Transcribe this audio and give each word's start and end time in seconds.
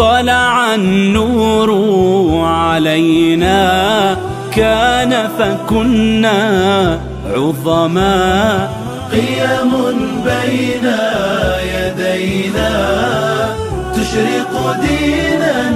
طلع 0.00 0.74
النور 0.74 1.70
علينا. 2.44 4.16
كان 4.56 5.28
فكنا 5.38 6.98
عظما. 7.34 8.68
قيم 9.12 9.72
بين 10.24 10.92
يدينا. 11.74 12.70
تشرق 13.94 14.76
دينا 14.80 15.72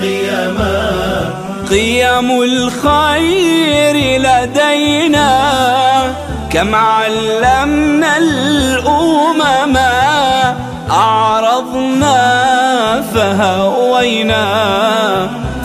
قيما 0.00 1.30
قيم 1.70 2.42
الخير 2.42 4.20
لدينا. 4.20 5.30
كم 6.50 6.74
علمنا 6.74 8.16
الأمم. 8.16 9.76
أعرضنا 10.90 12.53
فهوينا 13.14 14.44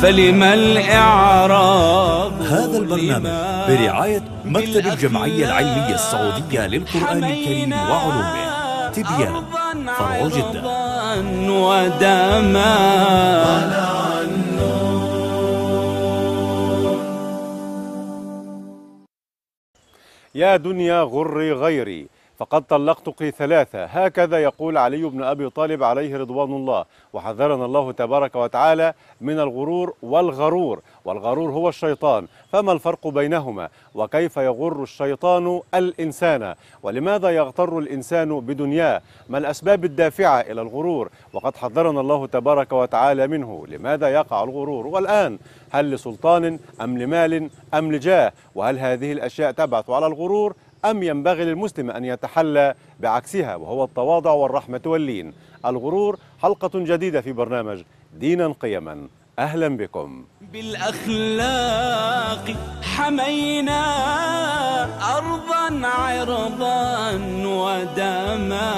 فلما 0.02 0.54
الإعراض 0.54 2.42
هذا 2.42 2.78
البرنامج 2.78 3.30
برعاية 3.68 4.24
مكتب 4.46 4.88
الجمعية 4.88 5.46
العلمية 5.46 5.96
السعودية 5.96 6.68
للقرآن 6.68 7.24
الكريم 7.24 7.74
وعلومه. 7.74 8.50
تبيان 8.90 9.44
فرع 9.98 10.28
جدة. 10.28 10.62
ودما 11.50 12.76
يا 20.36 20.56
دنيا 20.56 21.02
غري 21.02 21.54
غيري 21.54 22.08
فقد 22.40 22.62
طلقتك 22.62 23.30
ثلاثة 23.30 23.86
هكذا 23.86 24.38
يقول 24.44 24.78
علي 24.78 25.04
بن 25.04 25.24
أبي 25.24 25.50
طالب 25.50 25.84
عليه 25.84 26.18
رضوان 26.18 26.54
الله. 26.54 26.86
وحذرنا 27.14 27.66
الله 27.66 27.92
تبارك 27.92 28.36
وتعالى 28.36 28.94
من 29.22 29.40
الغرور 29.40 29.94
والغرور. 30.02 30.82
والغرور 31.06 31.52
هو 31.52 31.70
الشيطان. 31.70 32.28
فما 32.52 32.72
الفرق 32.72 33.08
بينهما؟ 33.08 33.70
وكيف 33.96 34.38
يغر 34.38 34.84
الشيطان 34.84 35.62
الإنسان؟ 35.74 36.56
ولماذا 36.84 37.30
يغتر 37.30 37.80
الإنسان 37.80 38.40
بدنياه؟ 38.40 39.02
ما 39.30 39.38
الأسباب 39.38 39.86
الدافعة 39.86 40.42
إلى 40.42 40.62
الغرور؟ 40.62 41.10
وقد 41.34 41.58
حذرنا 41.58 42.02
الله 42.02 42.28
تبارك 42.28 42.72
وتعالى 42.72 43.28
منه. 43.28 43.68
لماذا 43.68 44.08
يقع 44.08 44.44
الغرور؟ 44.44 44.88
والآن 44.88 45.40
هل 45.72 45.92
لسلطان 45.92 46.60
أم 46.82 46.98
لمال 46.98 47.50
أم 47.74 47.92
لجاه؟ 47.92 48.34
وهل 48.56 48.80
هذه 48.80 49.12
الأشياء 49.12 49.52
تبعث 49.52 49.90
على 49.90 50.08
الغرور؟ 50.08 50.56
أم 50.86 51.04
ينبغي 51.04 51.46
للمسلم 51.46 51.92
أن 51.92 52.06
يتحلى 52.06 52.76
بعكسها 53.00 53.56
وهو 53.56 53.84
التواضع 53.84 54.32
والرحمة 54.32 54.82
واللين. 54.86 55.34
الغرور 55.66 56.20
حلقة 56.42 56.70
جديدة 56.74 57.22
في 57.22 57.34
برنامج 57.34 57.84
دينا 58.20 58.54
قيما. 58.60 59.08
أهلا 59.40 59.78
بكم. 59.78 60.26
بالأخلاق 60.54 62.56
حمينا 62.82 63.84
أرضا 65.18 65.88
عرضا 65.88 67.12
ودما. 67.46 68.70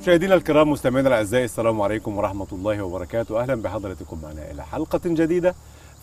مشاهدينا 0.00 0.34
الكرام 0.34 0.70
مستمعينا 0.70 1.08
الأعزاء 1.08 1.44
السلام 1.44 1.82
عليكم 1.82 2.18
ورحمة 2.18 2.46
الله 2.52 2.82
وبركاته. 2.82 3.40
أهلا 3.40 3.54
بحضراتكم 3.54 4.18
معنا 4.22 4.50
إلى 4.50 4.64
حلقة 4.64 5.00
جديدة. 5.04 5.54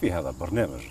في 0.05 0.11
هذا 0.11 0.29
البرنامج. 0.29 0.81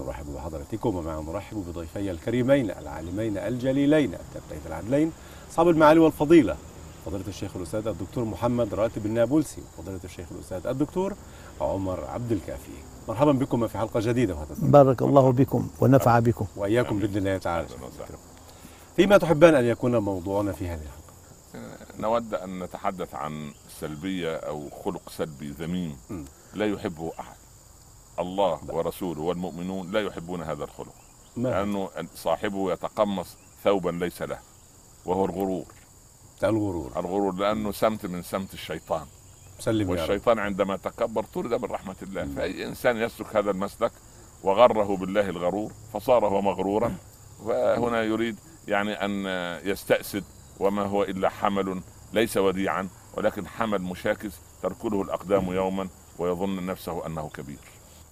نرحب 0.00 0.34
بحضراتكم 0.34 0.96
ومع 0.96 1.20
نرحب 1.20 1.64
بضيفي 1.68 2.10
الكريمين 2.10 2.70
العالمين 2.70 3.38
الجليلين 3.38 4.14
التبتين 4.14 4.60
العدلين 4.66 5.12
اصحاب 5.50 5.68
المعالي 5.68 6.00
والفضيلة 6.00 6.56
فضيلة 7.06 7.24
الشيخ 7.28 7.56
الأستاذ 7.56 7.86
الدكتور 7.88 8.24
محمد 8.24 8.74
راتب 8.74 9.06
النابلسي 9.06 9.62
وفضيله 9.78 10.00
الشيخ 10.04 10.26
الأستاذ 10.30 10.66
الدكتور 10.66 11.14
عمر 11.60 12.04
عبد 12.04 12.32
الكافي. 12.32 12.72
مرحبا 13.08 13.32
بكم 13.32 13.66
في 13.66 13.78
حلقة 13.78 14.00
جديدة 14.00 14.34
وهذا 14.34 14.54
بارك 14.58 15.02
الله 15.02 15.32
بكم 15.32 15.68
ونفع 15.80 16.18
بكم. 16.18 16.46
وإياكم 16.56 16.98
بإذن 16.98 17.16
الله 17.16 17.38
تعالى. 17.38 17.66
فيما 18.96 19.18
تحبان 19.18 19.54
أن 19.54 19.64
يكون 19.64 19.96
موضوعنا 19.96 20.52
في 20.52 20.68
هذه 20.68 20.80
الحلقة؟ 20.80 21.04
نود 21.98 22.34
أن 22.34 22.62
نتحدث 22.62 23.14
عن 23.14 23.52
سلبية 23.80 24.36
أو 24.36 24.70
خلق 24.84 25.10
سلبي 25.10 25.50
ذميم. 25.50 25.96
لا 26.54 26.66
يحبه 26.66 27.12
أحد. 27.20 27.36
الله 28.18 28.60
ورسوله 28.68 29.20
والمؤمنون 29.20 29.90
لا 29.90 30.00
يحبون 30.00 30.42
هذا 30.42 30.64
الخلق؟ 30.64 30.94
لأنه 31.36 31.90
صاحبه 32.14 32.72
يتقمص 32.72 33.36
ثوبا 33.64 33.90
ليس 33.90 34.22
له 34.22 34.38
وهو 35.04 35.24
الغرور. 35.24 35.64
الغرور. 36.44 36.92
الغرور 36.96 37.34
لأنه 37.34 37.72
سمت 37.72 38.06
من 38.06 38.22
سمت 38.22 38.54
الشيطان. 38.54 39.06
سلم 39.58 39.90
والشيطان 39.90 40.38
عندما 40.38 40.76
تكبر 40.76 41.24
طرد 41.24 41.54
من 41.54 41.64
رحمه 41.64 41.96
الله 42.02 42.28
فأي 42.36 42.66
إنسان 42.66 42.96
يسلك 42.96 43.36
هذا 43.36 43.50
المسلك 43.50 43.92
وغره 44.42 44.96
بالله 44.96 45.28
الغرور 45.28 45.72
فصار 45.92 46.26
هو 46.26 46.42
مغرورا. 46.42 46.94
وهنا 47.44 48.02
يريد 48.02 48.36
يعني 48.68 48.92
أن 48.92 49.26
يستأسد 49.64 50.24
وما 50.60 50.82
هو 50.82 51.02
إلا 51.02 51.28
حمل 51.28 51.80
ليس 52.12 52.36
وديعا 52.36 52.88
ولكن 53.16 53.46
حمل 53.46 53.82
مشاكس 53.82 54.32
تركله 54.62 55.02
الأقدام 55.02 55.52
يوما 55.52 55.88
ويظن 56.18 56.66
نفسه 56.66 57.06
أنه 57.06 57.28
كبير. 57.28 57.58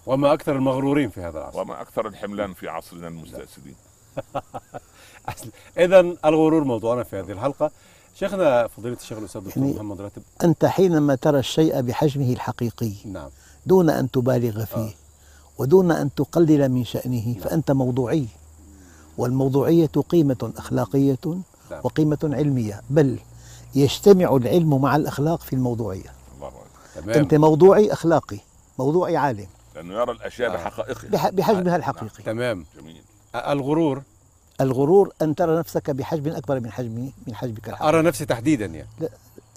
وما 0.07 0.33
أكثر 0.33 0.57
المغرورين 0.57 1.11
في 1.11 1.21
هذا 1.21 1.39
العصر. 1.39 1.61
وما 1.61 1.81
أكثر 1.81 2.07
الحملان 2.07 2.53
في 2.53 2.69
عصرنا 2.69 3.09
المستأسدين 3.09 3.75
اذا 5.79 6.01
الغرور 6.01 6.65
موضوعنا 6.65 7.03
في 7.03 7.17
هذه 7.21 7.33
الحلقة. 7.33 7.71
شيخنا 8.15 8.67
فضيلة 8.67 8.97
الشيخ 9.01 9.19
الأستاذ 9.19 9.41
الدكتور 9.41 9.63
يعني- 9.65 9.77
محمد 9.77 10.01
راتب. 10.01 10.23
أنت 10.45 10.65
حينما 10.65 11.15
ترى 11.15 11.39
الشيء 11.39 11.81
بحجمه 11.81 12.33
الحقيقي 12.33 12.93
نعم. 13.05 13.29
دون 13.67 13.91
أن 13.91 14.11
تبالغ 14.11 14.65
فيه 14.65 14.77
آه. 14.81 14.93
ودون 15.59 15.91
أن 15.91 16.15
تقلل 16.15 16.69
من 16.69 16.85
شأنه 16.85 17.35
فأنت 17.45 17.71
موضوعي. 17.71 18.27
والموضوعية 19.19 19.87
قيمة 19.87 20.53
أخلاقية 20.57 21.19
نعم. 21.71 21.81
وقيمة 21.85 22.19
علمية 22.23 22.81
بل 22.91 23.19
يجتمع 23.75 24.37
العلم 24.37 24.81
مع 24.81 24.97
الأخلاق 24.97 25.41
في 25.41 25.53
الموضوعية. 25.53 26.13
الله 26.37 26.49
أكبر. 26.49 27.03
تمام. 27.03 27.19
أنت 27.19 27.35
موضوعي 27.35 27.93
أخلاقي 27.93 28.39
موضوعي 28.79 29.17
عالم. 29.17 29.47
لأنه 29.75 29.95
يرى 29.95 30.13
الأشياء 30.13 30.51
آه. 30.51 30.55
بحقائقها. 30.55 31.11
بح- 31.11 31.29
بحجمها 31.31 31.77
الحقيقي. 31.77 32.23
تمام. 32.25 32.65
جميل. 32.81 33.03
الغرور. 33.35 34.03
الغرور 34.61 35.13
أن 35.23 35.35
ترى 35.35 35.59
نفسك 35.59 35.91
بحجم 35.91 36.31
أكبر 36.33 36.61
من 36.61 36.73
حجم 36.73 37.11
من 37.27 37.35
حجمك 37.35 37.69
الحقيقي. 37.69 37.89
أرى 37.89 38.03
نفسي 38.03 38.25
تحديدا 38.25 38.67
يعني. 38.67 38.89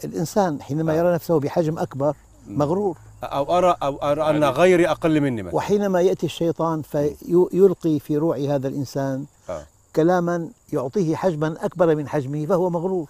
الإنسان 0.04 0.62
حينما 0.62 0.94
آه. 0.94 0.96
يرى 0.96 1.14
نفسه 1.14 1.40
بحجم 1.40 1.80
أكبر 1.80 2.16
مغرور. 2.48 2.98
أو 3.24 3.58
أرى 3.58 3.76
أو 3.84 3.96
أرى 3.98 4.30
أن 4.30 4.42
يعني- 4.42 4.56
غيري 4.56 4.88
أقل 4.90 5.22
مني 5.22 5.44
مثلا. 5.44 5.56
وحينما 5.56 6.02
يأتي 6.02 6.26
الشيطان 6.26 6.82
فيلقي 6.82 8.00
في 8.00 8.18
روع 8.18 8.38
هذا 8.38 8.68
الإنسان 8.68 9.26
آه. 9.50 9.64
كلاما 9.96 10.50
يعطيه 10.74 11.16
حجما 11.16 11.56
أكبر 11.66 11.96
من 11.96 12.08
حجمه 12.08 12.46
فهو 12.46 12.70
مغرور. 12.70 13.08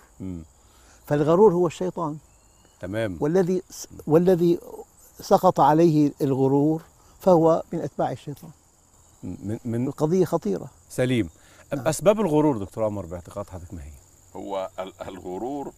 فالغرور 1.08 1.54
هو 1.54 1.68
الشيطان. 1.68 2.18
تمام. 2.82 3.18
والذي 3.20 3.62
والذي 4.08 4.60
سقط 5.22 5.60
عليه 5.60 6.12
الغرور 6.22 6.82
فهو 7.26 7.64
من 7.74 7.82
أتباع 7.82 8.12
الشيطان. 8.12 8.52
من 9.24 9.60
من 9.66 9.88
القضية 9.88 10.26
خطيرة. 10.26 10.70
سليم. 10.90 11.30
أسباب 11.74 12.20
الغرور 12.22 12.58
دكتور 12.58 12.84
عمر 12.84 13.06
باعتقاد 13.06 13.50
حضرتك 13.50 13.74
ما 13.74 13.84
هي؟ 13.84 13.92
هو 14.36 14.70
ال- 14.80 15.02
الغرور 15.08 15.74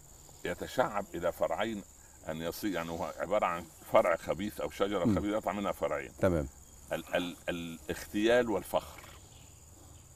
يتشعب 0.46 1.06
إلى 1.16 1.32
فرعين 1.32 1.82
أن 2.30 2.38
يصير 2.42 2.72
يعني 2.72 2.90
هو 2.92 3.14
عبارة 3.20 3.46
عن 3.46 3.64
فرع 3.94 4.16
خبيث 4.16 4.62
أو 4.62 4.70
شجرة 4.70 5.06
م. 5.06 5.16
خبيثة 5.16 5.38
يطلع 5.38 5.52
منها 5.54 5.72
فرعين. 5.72 6.12
تمام. 6.20 6.48
ال 6.94 7.16
ال 7.16 7.36
الاختيال 7.50 8.50
والفخر. 8.50 9.00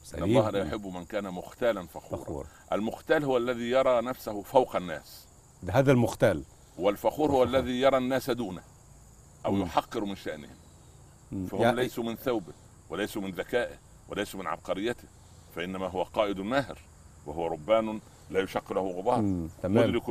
سليم. 0.04 0.24
الله 0.24 0.50
لا 0.50 0.58
يحب 0.64 0.86
من 0.86 1.04
كان 1.04 1.24
مختالا 1.24 1.86
فخورا. 1.86 2.22
فخور. 2.24 2.46
المختال 2.72 3.24
هو 3.24 3.36
الذي 3.36 3.70
يرى 3.70 4.00
نفسه 4.02 4.42
فوق 4.42 4.76
الناس. 4.76 5.24
ده 5.62 5.72
هذا 5.72 5.92
المختال. 5.92 6.42
والفخور 6.78 7.30
هو 7.30 7.42
الذي 7.42 7.80
يرى 7.80 7.96
الناس 7.98 8.30
دونه 8.30 8.62
أو 9.46 9.52
مم. 9.52 9.62
يحقر 9.62 10.04
من 10.04 10.16
شأنهم. 10.16 10.50
مم. 10.50 10.61
فهم 11.50 11.62
يعني- 11.62 11.76
ليسوا 11.76 12.04
من 12.04 12.16
ثوبه 12.16 12.52
وليسوا 12.90 13.22
من 13.22 13.30
ذكائه 13.30 13.74
وليسوا 14.08 14.40
من 14.40 14.46
عبقريته 14.46 15.08
فإنما 15.56 15.86
هو 15.86 16.02
قائد 16.02 16.40
ماهر 16.40 16.78
وهو 17.26 17.46
ربان 17.46 18.00
لا 18.30 18.40
يشق 18.40 18.72
له 18.72 18.80
غبار 18.90 19.46
مدرك 19.64 20.10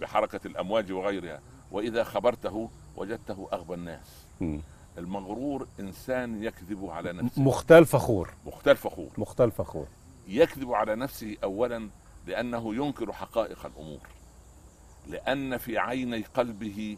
بحركة 0.00 0.46
الأمواج 0.46 0.92
وغيرها 0.92 1.40
وإذا 1.72 2.04
خبرته 2.04 2.70
وجدته 2.96 3.48
أغبى 3.52 3.74
الناس. 3.74 4.26
مم. 4.40 4.60
المغرور 4.98 5.66
إنسان 5.80 6.42
يكذب 6.44 6.84
على 6.86 7.12
نفسه. 7.12 7.42
مختال 7.42 7.86
فخور. 7.86 8.30
مختال 8.46 8.76
فخور. 8.76 9.08
مختال 9.18 9.50
فخور. 9.50 9.86
يكذب 10.28 10.72
على 10.72 10.94
نفسه 10.96 11.36
اولا 11.44 11.88
لأنه 12.26 12.74
ينكر 12.74 13.12
حقائق 13.12 13.66
الأمور 13.66 14.00
لأن 15.06 15.56
في 15.58 15.78
عيني 15.78 16.22
قلبه 16.22 16.96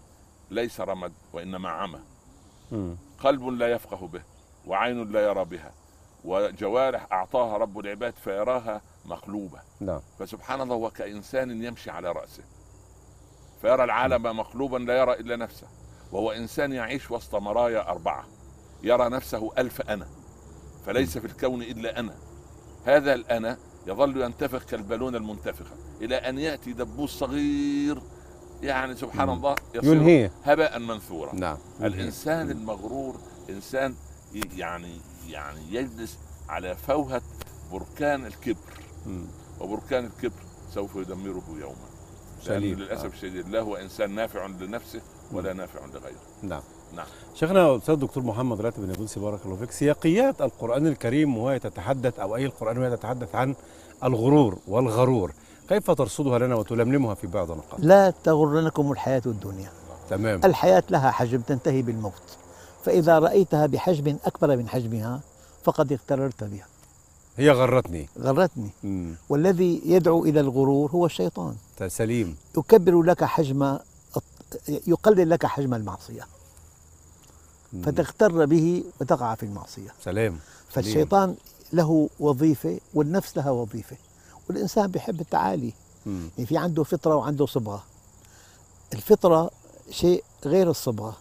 ليس 0.51 0.81
رمد 0.81 1.13
وإنما 1.33 1.69
عمى. 1.69 1.99
قلب 3.19 3.49
لا 3.49 3.69
يفقه 3.69 4.07
به 4.07 4.23
وعين 4.67 5.13
لا 5.13 5.21
يرى 5.21 5.45
بها 5.45 5.73
وجوارح 6.25 7.13
أعطاها 7.13 7.57
رب 7.57 7.79
العباد 7.79 8.15
فيراها 8.25 8.81
مقلوبة. 9.05 9.59
نعم. 9.81 10.01
فسبحان 10.19 10.61
الله 10.61 10.75
هو 10.75 10.91
كانسان 10.91 11.65
يمشي 11.65 11.91
على 11.91 12.13
رأسه. 12.13 12.43
فيرى 13.63 13.85
العالم 13.85 14.23
مقلوبا 14.23 14.79
لا 14.79 14.99
يرى 14.99 15.13
إلا 15.13 15.37
نفسه. 15.37 15.67
وهو 16.13 16.33
إنسان 16.33 16.73
يعيش 16.73 17.11
وسط 17.11 17.35
مرايا 17.35 17.91
أربعة. 17.91 18.25
يرى 18.83 19.09
نفسه 19.09 19.53
ألف 19.59 19.81
أنا 19.81 20.07
فليس 20.87 21.19
في 21.19 21.27
الكون 21.27 21.63
إلا 21.63 22.01
أنا. 22.01 22.15
هذا 22.85 23.15
الأنا 23.15 23.59
يظل 23.87 24.23
ينتفخ 24.23 24.65
كالبالونه 24.65 25.19
المنتفخة 25.19 25.77
إلى 26.01 26.17
أن 26.17 26.39
يأتي 26.39 26.73
دبوس 26.73 27.19
صغير 27.19 28.03
يعني 28.65 28.97
سبحان 28.97 29.29
مم. 29.29 29.35
الله 29.35 29.55
ينهيه. 29.83 30.31
هباء 30.45 30.79
منثورا. 30.79 31.35
نعم 31.35 31.57
الإنسان 31.83 32.51
المغرور 32.51 33.15
إنسان 33.51 33.95
يعني 34.57 34.97
يعني 35.29 35.61
يجلس 35.71 36.19
على 36.49 36.77
فوهة 36.77 37.23
بركان 37.73 38.27
الكبر. 38.27 38.75
مم. 39.07 39.27
وبركان 39.61 40.05
الكبر 40.05 40.43
سوف 40.75 40.97
يدمره 40.97 41.43
يوما. 41.61 41.75
سليم. 42.43 42.79
للأسف 42.79 43.05
آه. 43.05 43.09
الشديد 43.09 43.49
لا 43.49 43.61
هو 43.61 43.77
إنسان 43.77 44.15
نافع 44.15 44.47
لنفسه 44.47 45.01
ولا 45.33 45.53
نافع 45.53 45.81
لغيره. 45.87 46.21
نعم. 46.43 46.63
نعم. 46.97 47.07
شيخنا 47.35 47.71
الأستاذ 47.71 47.95
الدكتور 47.95 48.23
محمد 48.23 48.61
راتب 48.61 48.97
بن 48.97 49.07
بارك 49.17 49.41
الله 49.45 49.57
فيك 49.57 49.71
سياقيات 49.71 50.43
القرآن 50.43 50.87
الكريم 50.87 51.39
وهي 51.39 51.59
تتحدث 51.59 52.19
أو 52.19 52.37
أي 52.37 52.47
القرآن 52.47 52.79
وهي 52.79 52.97
تتحدث 52.97 53.35
عن 53.35 53.55
الغرور 54.05 54.59
والغرور. 54.69 55.33
كيف 55.69 55.91
ترصدها 55.91 56.39
لنا 56.39 56.55
وتلملمها 56.55 57.15
في 57.15 57.27
بعض 57.27 57.51
النقاط؟ 57.51 57.81
لا 57.81 58.11
تغرنكم 58.25 58.93
الحياة 58.93 59.23
الدنيا. 59.27 59.71
تمام. 60.11 60.41
الحياة 60.45 60.83
لها 60.91 61.11
حجم 61.11 61.41
تنتهي 61.41 61.83
بالموت. 61.83 62.23
فإذا 62.85 63.19
رأيتها 63.19 63.67
بحجم 63.67 64.17
أكبر 64.25 64.57
من 64.57 64.69
حجمها 64.69 65.21
فقد 65.65 65.93
اغتررت 65.93 66.45
بها. 66.45 66.67
هي 67.37 67.51
غرتني. 67.51 68.09
غرتني. 68.19 68.71
مم. 68.83 69.15
والذي 69.29 69.83
يدعو 69.85 70.25
إلى 70.25 70.41
الغرور 70.41 70.91
هو 70.91 71.07
الشيطان. 71.07 71.57
سليم. 71.89 72.37
يكبر 72.59 73.03
لك 73.03 73.25
حجم 73.25 73.79
يقلل 74.69 75.31
لك 75.31 75.47
حجم 75.47 75.75
المعصية. 75.75 76.27
مم. 77.73 77.83
فتغتر 77.83 78.45
به 78.45 78.85
وتقع 79.01 79.35
في 79.35 79.43
المعصية. 79.43 79.95
سلام. 80.05 80.39
فالشيطان 80.69 81.35
له 81.73 82.09
وظيفة 82.21 82.81
والنفس 82.95 83.37
لها 83.37 83.51
وظيفة. 83.51 83.97
والإنسان 84.49 84.87
بيحب 84.87 85.21
التعالي. 85.21 85.73
مم. 86.07 86.29
يعني 86.39 86.47
في 86.47 86.57
عنده 86.59 86.83
فطرة 86.85 87.15
وعنده 87.17 87.47
صبغة. 87.47 87.83
الفطرة 88.93 89.51
شيء 89.91 90.25
غير 90.45 90.71
الصبغة. 90.71 91.17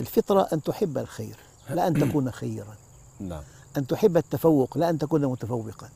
الفطرة 0.00 0.48
أن 0.52 0.62
تحب 0.62 0.98
الخير 0.98 1.36
لا 1.70 1.86
أن 1.88 1.94
تكون 1.94 2.30
خيرا. 2.40 2.74
نعم. 3.20 3.42
أن 3.76 3.86
تحب 3.86 4.16
التفوق 4.16 4.78
لا 4.78 4.90
أن 4.90 4.98
تكون 4.98 5.26
متفوقا. 5.26 5.88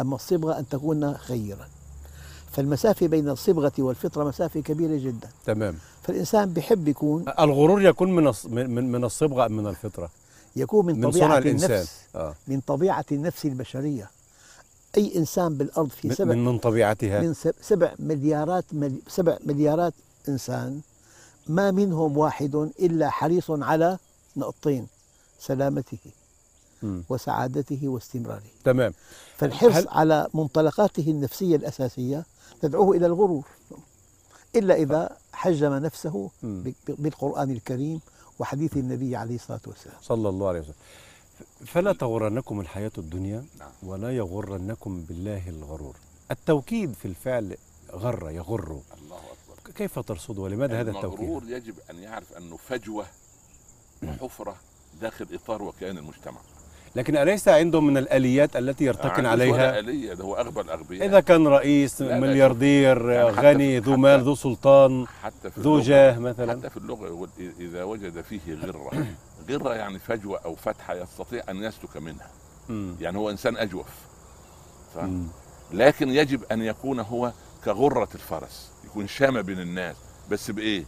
أما 0.00 0.14
الصبغة 0.16 0.58
أن 0.58 0.68
تكون 0.68 1.14
خيرا. 1.16 1.68
فالمسافة 2.52 3.06
بين 3.06 3.28
الصبغة 3.28 3.72
والفطرة 3.78 4.24
مسافة 4.24 4.60
كبيرة 4.60 4.96
جدا. 4.96 5.28
تمام. 5.46 5.74
فالإنسان 6.02 6.52
بيحب 6.52 6.88
يكون 6.88 7.24
الغرور 7.38 7.82
يكون 7.82 8.14
من 8.14 8.32
من 8.44 8.92
من 8.92 9.04
الصبغة 9.04 9.46
أم 9.46 9.52
من 9.52 9.66
الفطرة؟ 9.66 10.10
يكون 10.56 10.86
من 10.86 11.00
من 11.00 11.10
طبيعة 11.10 11.28
صنع 11.28 11.38
الإنسان. 11.38 11.70
النفس. 11.70 11.92
آه. 12.14 12.34
من 12.48 12.60
طبيعة 12.60 13.04
النفس 13.12 13.44
البشرية. 13.44 14.10
أي 14.96 15.16
إنسان 15.16 15.54
بالأرض 15.56 15.88
في 15.88 16.14
سبع 16.14 16.34
من 16.34 16.44
من 16.44 16.58
طبيعتها. 16.58 17.20
من 17.20 17.34
سب- 17.34 17.54
سبع 17.60 17.94
مليارات 17.98 18.64
ملي 18.72 18.98
سبع 19.08 19.38
مليارات 19.46 19.94
إنسان 20.28 20.80
ما 21.48 21.70
منهم 21.70 22.18
واحد 22.18 22.54
إلا 22.80 23.10
حريص 23.10 23.50
على 23.50 23.98
نقطتين 24.36 24.86
سلامته. 25.40 25.98
وسعادته 27.08 27.88
واستمراره. 27.88 28.42
تمام. 28.64 28.92
فالحرص 29.36 29.74
هل- 29.74 29.88
على 29.88 30.28
منطلقاته 30.34 31.10
النفسية 31.10 31.56
الأساسية 31.56 32.24
تدعوه 32.62 32.96
إلى 32.96 33.06
الغرور 33.06 33.44
إلا 34.56 34.74
إذا 34.74 35.16
حجم 35.32 35.72
نفسه 35.74 36.30
بالقرآن 36.88 37.50
الكريم 37.50 38.00
وحديث 38.38 38.76
النبي 38.76 39.16
عليه 39.16 39.34
الصلاة 39.34 39.60
والسلام. 39.66 39.96
صلى 40.02 40.28
الله 40.28 40.48
عليه 40.48 40.60
وسلم. 40.60 40.74
فلا 41.66 41.92
تغرنكم 41.92 42.60
الحياة 42.60 42.92
الدنيا. 42.98 43.44
ولا 43.82 44.10
يغرنكم 44.16 45.02
بالله 45.02 45.48
الغرور. 45.48 45.96
التوكيد 46.30 46.92
في 46.92 47.04
الفعل 47.04 47.56
غر 47.92 48.30
يغر. 48.30 48.80
الله 48.98 49.16
أكبر. 49.16 49.72
كيف 49.74 49.98
ترصد 49.98 50.38
ولماذا 50.38 50.80
هذا 50.80 50.90
التوكيد؟ 50.90 51.20
المغرور 51.20 51.50
يجب 51.50 51.74
أن 51.90 51.96
يعرف 51.96 52.32
أنه 52.32 52.56
فجوة 52.56 53.06
وحفرة 54.02 54.56
داخل 55.00 55.26
إطار 55.32 55.62
وكيان 55.62 55.98
المجتمع. 55.98 56.40
لكن 56.96 57.16
أليس 57.16 57.48
عندهم 57.48 57.86
من 57.86 57.96
الآليات 57.96 58.56
التي 58.56 58.84
يرتكن 58.84 59.06
عنده 59.26 59.28
عليها؟ 59.30 59.78
آلية 59.78 60.14
ده 60.14 60.24
هو 60.24 60.34
أغبى 60.34 60.60
الأغبياء. 60.60 61.06
إذا 61.08 61.20
كان 61.20 61.46
رئيس 61.46 62.02
لا، 62.02 62.20
ملياردير 62.20 63.10
يعني 63.10 63.30
غني 63.30 63.78
ذو 63.78 63.96
مال 63.96 64.20
ذو 64.22 64.34
سلطان 64.34 65.06
حتى 65.22 65.50
في 65.50 65.60
ذو 65.60 65.80
اللغة- 65.82 65.84
جاه 65.86 66.18
مثلا. 66.18 66.52
حتى 66.52 66.70
في 66.70 66.76
اللغة 66.76 67.06
يقول 67.06 67.28
إ- 67.38 67.60
إذا 67.60 67.82
وجد 67.84 68.20
فيه 68.20 68.54
غرة 68.54 68.90
غرة 69.50 69.74
يعني 69.74 69.98
فجوة 69.98 70.38
أو 70.44 70.54
فتحة 70.54 70.94
يستطيع 70.94 71.42
أن 71.48 71.56
يسلك 71.56 71.96
منها. 71.96 72.28
يعني 73.00 73.18
هو 73.18 73.30
إنسان 73.30 73.56
أجوف. 73.56 73.86
ف... 74.94 74.98
مم. 74.98 75.26
لكن 75.72 76.08
يجب 76.10 76.40
أن 76.52 76.62
يكون 76.62 77.00
هو 77.00 77.32
كغرة 77.64 78.08
الفرس 78.14 78.70
يكون 78.84 79.08
شامة 79.08 79.40
بين 79.40 79.60
الناس. 79.60 79.96
بس 80.30 80.50
بإيه؟ 80.50 80.84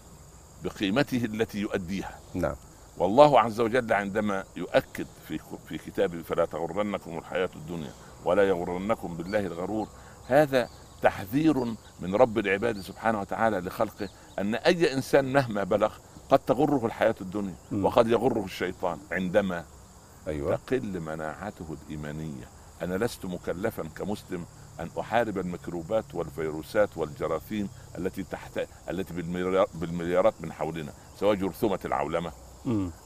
بقيمته 0.65 1.25
التي 1.25 1.59
يؤديها. 1.59 2.19
نعم. 2.35 2.55
والله 2.99 3.41
عز 3.41 3.61
وجل 3.61 3.93
عندما 3.93 4.45
يؤكد 4.57 5.07
في 5.29 5.39
في 5.69 5.79
كتابه 5.79 6.23
فلا 6.23 6.45
تغرنكم 6.45 7.19
الحياة 7.19 7.51
الدنيا 7.57 7.93
ولا 8.25 8.49
يغرنكم 8.49 9.17
بالله 9.17 9.39
الغرور 9.47 9.89
هذا 10.27 10.69
تحذير 11.03 11.65
من 12.01 12.15
رب 12.15 12.39
العباد 12.39 12.81
سبحانه 12.81 13.21
وتعالى 13.21 13.59
لخلقه 13.61 14.09
أن 14.39 14.55
أي 14.55 14.95
إنسان 14.95 15.33
مهما 15.33 15.65
بلغ 15.65 15.93
قد 16.31 16.39
تغره 16.39 16.87
الحياة 16.87 17.15
الدنيا. 17.21 17.55
وقد 17.73 18.09
يغره 18.09 18.45
الشيطان 18.45 18.99
عندما 19.13 19.65
أيوة 20.29 20.57
تقل 20.67 21.01
مناعته 21.01 21.77
الإيمانية 21.83 22.49
أنا 22.83 22.95
لست 23.05 23.25
مكلفا 23.27 23.83
كمسلم 23.97 24.45
أن 24.81 24.89
أحارب 25.01 25.39
الميكروبات 25.39 26.15
والفيروسات 26.15 26.89
والجراثيم 26.97 27.69
التي 27.99 28.23
تحت 28.23 28.61
التي 28.91 29.15
بالمليار- 29.15 29.69
بالمليارات 29.75 30.35
من 30.41 30.53
حولنا 30.53 30.93
سواء 31.21 31.35
جرثومة 31.35 31.79
العولمة. 31.85 32.33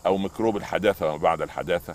أو 0.06 0.16
ميكروب 0.18 0.56
الحداثة 0.56 1.06
وما 1.08 1.16
بعد 1.16 1.42
الحداثة 1.42 1.94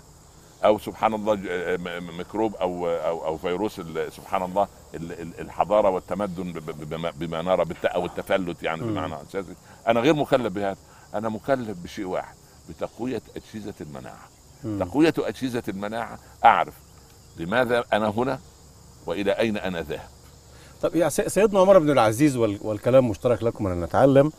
أو 0.64 0.78
سبحان 0.78 1.14
الله 1.14 1.34
م- 1.34 2.16
ميكروب 2.16 2.54
أو 2.54 2.88
أو 2.88 3.24
أو 3.26 3.38
فيروس 3.38 3.80
سبحان 4.16 4.42
الله 4.42 4.68
ال- 4.94 5.20
ال- 5.20 5.40
الحضارة 5.40 5.88
والتمدن 5.90 6.52
بما- 6.52 7.10
بما 7.16 7.42
نرى 7.42 7.64
أو 7.84 8.06
التفلت 8.06 8.62
يعني. 8.62 8.80
بمعنى 8.82 9.14
أساسي. 9.22 9.54
أنا 9.88 10.00
غير 10.00 10.14
مكلف 10.14 10.52
بهذا 10.52 10.76
أنا 11.14 11.28
مكلف 11.28 11.78
بشيء 11.84 12.04
واحد 12.06 12.34
بتقوية 12.68 13.22
أجهزة 13.36 13.74
المناعة. 13.80 14.28
تقوية 14.80 15.14
أجهزة 15.18 15.62
المناعة 15.68 16.18
أعرف 16.44 16.74
لماذا 17.36 17.84
أنا 17.92 18.08
هنا 18.08 18.40
وإلى 19.06 19.32
أين 19.32 19.56
أنا 19.56 19.82
ذاهب. 19.82 20.08
طب 20.82 20.96
يا 20.96 21.08
سي- 21.08 21.28
سيدنا 21.28 21.60
عمر 21.60 21.78
بن 21.78 21.90
العزيز 21.90 22.36
وال- 22.36 22.58
والكلام 22.62 23.08
مشترك 23.08 23.42
لكم 23.42 23.66
أن 23.66 23.80
نتعلم. 23.80 24.32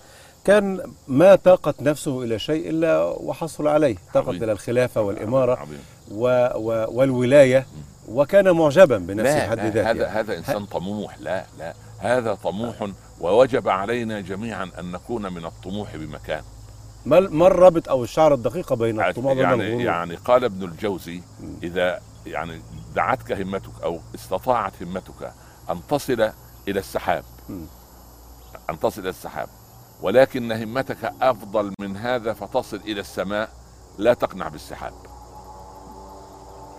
كان 0.45 0.81
ما 1.07 1.35
طاقت 1.35 1.81
نفسه 1.81 2.23
إلى 2.23 2.39
شيء 2.39 2.69
إلا 2.69 3.03
وحصل 3.03 3.67
عليه 3.67 3.95
طاقت 4.13 4.27
عظيم. 4.27 4.43
إلى 4.43 4.51
الخلافة 4.51 5.01
والإمارة. 5.01 5.67
و 6.11 6.47
و 6.55 6.85
والولاية 6.97 7.65
وكان 8.07 8.51
معجبا 8.51 8.97
بنفسه 8.97 9.45
لا, 9.45 9.49
حد 9.49 9.57
لا 9.57 9.69
ذاته 9.69 9.91
هذا 9.91 10.03
يعني. 10.03 10.19
هذا 10.19 10.37
إنسان 10.37 10.65
طموح 10.65 11.19
لا 11.19 11.45
لا 11.59 11.73
هذا 11.99 12.33
طموح 12.33 12.89
ووجب 13.21 13.69
علينا 13.69 14.21
جميعا 14.21 14.71
أن 14.79 14.91
نكون 14.91 15.33
من 15.33 15.45
الطموح 15.45 15.95
بمكان 15.95 16.43
ما 17.05 17.19
ما 17.19 17.47
الرابط 17.47 17.89
أو 17.89 18.03
الشعر 18.03 18.33
الدقيقة 18.33 18.75
بين 18.75 19.01
الطموح 19.01 19.31
وبين 19.31 19.43
يعني 19.43 19.63
الغرور 19.63 19.81
يعني 19.81 20.15
قال 20.15 20.43
ابن 20.43 20.63
الجوزي. 20.63 21.21
إذا 21.63 21.99
يعني 22.25 22.61
دعتك 22.95 23.31
همتك 23.31 23.83
أو 23.83 23.99
استطاعت 24.15 24.73
همتك 24.81 25.31
أن 25.69 25.79
تصل 25.89 26.31
إلى 26.67 26.79
السحاب. 26.79 27.23
أن 28.69 28.79
تصل 28.79 29.01
إلى 29.01 29.09
السحاب 29.09 29.47
ولكن 30.01 30.51
همتك 30.51 31.13
أفضل 31.21 31.73
من 31.79 31.97
هذا 31.97 32.33
فتصل 32.33 32.77
إلى 32.77 32.99
السماء 32.99 33.49
لا 33.97 34.13
تقنع 34.13 34.47
بالسحاب 34.47 34.93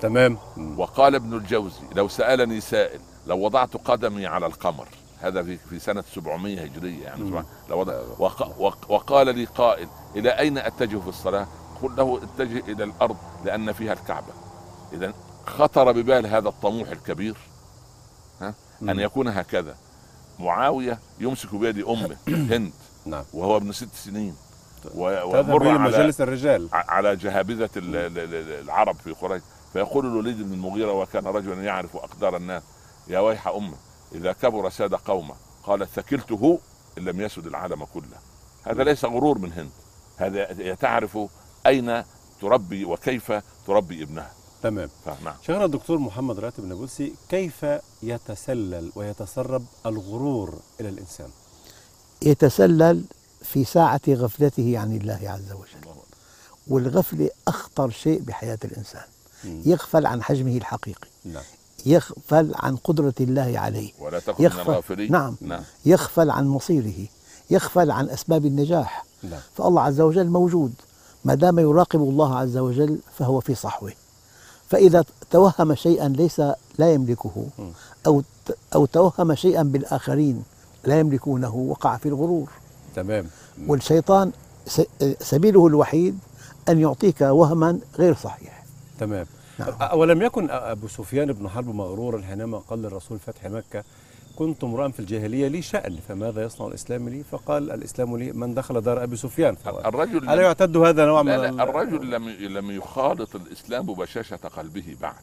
تمام. 0.03 0.39
وقال 0.77 1.15
ابن 1.15 1.35
الجوزي 1.35 1.83
لو 1.95 2.09
سألني 2.09 2.61
سائل 2.61 3.01
لو 3.27 3.39
وضعت 3.39 3.77
قدمي 3.77 4.27
على 4.27 4.47
القمر 4.47 4.89
هذا 5.21 5.43
في 5.43 5.57
في 5.57 5.79
سنة 5.79 6.05
700 6.15 6.65
هجرية 6.65 7.05
يعني 7.05 7.23
مم. 7.23 7.45
لو 7.69 7.81
وضع 7.81 8.01
وق 8.19 8.61
وق 8.61 8.91
وقال 8.91 9.35
لي 9.35 9.45
قائل 9.45 9.89
إلى 10.17 10.31
أين 10.31 10.59
أتجه 10.59 10.99
في 10.99 11.09
الصلاة؟ 11.09 11.47
قل 11.83 11.97
له 11.97 12.21
اتجه 12.23 12.73
إلى 12.73 12.85
الأرض 12.85 13.17
لأن 13.45 13.73
فيها 13.73 13.93
الكعبة. 13.93 14.33
إذا 14.93 15.13
خطر 15.47 15.93
ببال 15.93 16.27
هذا 16.27 16.49
الطموح 16.49 16.89
الكبير 16.89 17.37
ها 18.41 18.55
أن. 18.83 19.01
يكون 19.01 19.29
هكذا 19.29 19.77
معاوية 20.39 20.99
يمسك 21.21 21.55
بيد 21.55 21.79
أمه 21.79 22.17
هند 22.29 22.73
نعم. 23.11 23.25
وهو 23.33 23.57
ابن 23.57 23.73
ست 23.73 23.95
سنين. 23.95 24.35
و- 24.95 25.33
تذهب 25.33 25.49
ومر 25.49 25.63
إلى 25.63 25.71
على 25.71 25.79
مجالس 25.79 26.21
الرجال. 26.21 26.69
على 26.73 27.17
جهابذة 27.17 27.71
ال- 27.77 27.97
ال- 27.97 28.19
ال- 28.19 28.61
العرب 28.65 28.97
في 28.97 29.13
قريش. 29.13 29.43
فيقول 29.73 30.07
الوليد 30.07 30.43
بن 30.43 30.53
المغيرة 30.53 30.93
وكان 30.93 31.27
رجلا 31.27 31.63
يعرف 31.63 31.97
أقدار 31.97 32.37
الناس 32.37 32.63
يا 33.09 33.21
ويح 33.21 33.49
أمة 33.49 33.77
إذا 34.15 34.33
كبر 34.33 34.71
ساد 34.71 34.95
قومه. 34.95 35.35
قالت 35.65 35.89
ثكلته 35.89 36.59
إن 36.99 37.05
لم 37.05 37.21
يسد 37.21 37.47
العالم 37.47 37.85
كله. 37.85 38.19
هذا 38.67 38.85
ليس 38.85 39.05
غرور 39.05 39.39
من 39.39 39.53
هند. 39.53 39.71
هذا 40.17 40.75
تعرف 40.75 41.19
أين 41.67 42.03
تربي 42.41 42.85
وكيف 42.85 43.33
تربي 43.67 44.03
ابنها. 44.03 44.31
تمام. 44.63 44.89
فنعم. 45.05 45.35
شيخنا 45.47 45.65
الدكتور 45.65 45.99
محمد 45.99 46.39
راتب 46.41 46.65
النابلسي 46.65 47.15
كيف 47.29 47.67
يتسلل 48.03 48.93
ويتسرب 48.95 49.65
الغرور 49.87 50.55
إلى 50.81 50.89
الإنسان؟ 50.89 51.31
يتسلل 52.23 53.03
في 53.43 53.65
ساعة 53.65 54.01
غفلته 54.09 54.79
عن 54.79 54.97
الله 54.97 55.21
عز 55.23 55.53
وجل. 55.53 55.91
والغفلة 56.69 57.31
أخطر 57.49 57.91
شيء 57.91 58.21
بحياة 58.21 58.59
الإنسان. 58.65 59.03
يغفل 59.45 60.07
عن 60.07 60.23
حجمه 60.23 60.57
الحقيقي. 60.57 61.09
نعم. 61.25 61.43
يغفل 61.87 62.53
عن 62.55 62.77
قدرة 62.77 63.15
الله 63.21 63.59
عليه. 63.59 63.93
ولا 64.01 64.19
تكن 64.19 64.45
يغفل 64.45 65.13
نعم. 65.13 65.37
نعم. 65.41 65.63
يغفل 65.87 66.31
عن 66.31 66.47
مصيره. 66.47 67.07
يغفل 67.51 67.91
عن 67.91 68.11
أسباب 68.11 68.47
النجاح. 68.47 69.05
نعم. 69.23 69.41
فالله 69.57 69.83
عز 69.83 70.01
وجل 70.01 70.27
موجود. 70.27 70.73
ما 71.25 71.35
دام 71.35 71.59
يراقب 71.59 72.01
الله 72.01 72.37
عز 72.39 72.57
وجل 72.57 72.99
فهو 73.19 73.41
في 73.41 73.55
صحوه. 73.55 73.93
فإذا 74.69 75.05
توهم 75.31 75.75
شيئا 75.75 76.09
ليس 76.09 76.41
لا 76.79 76.93
يملكه 76.93 77.47
أو 78.07 78.23
أو 78.75 78.87
توهم 78.87 79.35
شيئا 79.35 79.63
بالآخرين 79.63 80.43
لا 80.85 80.99
يملكونه 81.01 81.55
وقع 81.55 81.97
في 81.97 82.07
الغرور. 82.09 82.51
تمام. 82.95 83.27
والشيطان 83.67 84.33
س- 84.67 84.83
سبيله 85.21 85.67
الوحيد 85.67 86.19
أن 86.69 86.81
يعطيك 86.81 87.21
وهما 87.21 87.79
غير 87.99 88.15
صحيح. 88.15 88.65
تمام. 89.01 89.27
نعم. 89.59 89.69
أ- 89.91 89.95
ولم 89.95 90.23
يكن 90.23 90.49
أ- 90.49 90.53
أبو 90.53 90.89
سفيان 90.89 91.33
بن 91.33 91.49
حرب 91.49 91.75
مغرورا 91.75 92.23
حينما 92.23 92.59
قال 92.59 92.83
للرسول 92.83 93.19
فتح 93.19 93.47
مكة 93.47 93.85
كنت 94.37 94.65
امرأ 94.65 94.89
في 94.89 95.01
الجاهلية 95.01 95.49
لي 95.49 95.63
شأن 95.63 95.97
فماذا 96.09 96.43
يصنع 96.43 96.67
الإسلام 96.67 97.09
لي؟ 97.09 97.23
فقال 97.31 97.71
الإسلام 97.71 98.17
لي 98.17 98.33
من 98.33 98.55
دخل 98.55 98.81
دار 98.81 99.03
أبي 99.03 99.17
سفيان. 99.17 99.57
الرجل 99.67 100.31
ألا 100.31 100.43
يعتد 100.43 100.77
هذا 100.77 101.07
نوع 101.07 101.23
من 101.23 101.29
لا 101.33 101.49
ال- 101.49 101.57
لا 101.57 101.63
الرجل 101.63 102.11
لم 102.11 102.29
لم 102.29 102.71
يخالط 102.71 103.37
الإسلام 103.37 103.87
ببشاشه 103.87 104.37
قلبه 104.37 104.97
بعد. 105.01 105.15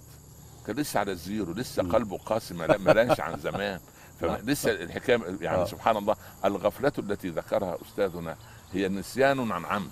كان 0.67 0.75
لسه 0.75 0.99
على 0.99 1.11
الزيرو 1.11 1.53
لسه 1.53 1.83
قلبه 1.83 2.17
قاسي 2.17 2.53
ما 2.53 2.77
ما 2.77 2.91
لانش 2.91 3.19
عن 3.19 3.39
زمان. 3.39 3.79
فلسه 4.19 4.71
الحكاية 4.71 5.21
يعني 5.41 5.61
آه. 5.61 5.65
سبحان 5.65 5.97
الله 5.97 6.15
الغفلة 6.45 6.91
التي 6.99 7.29
ذكرها 7.29 7.77
أستاذنا 7.81 8.37
هي 8.73 8.87
نسيان 8.89 9.51
عن 9.51 9.65
عمد. 9.65 9.91